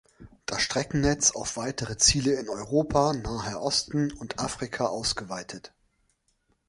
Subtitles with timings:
[0.47, 5.75] Das Streckennetz auf weitere Ziele in Europa, Naher Osten und Afrika ausgeweitet.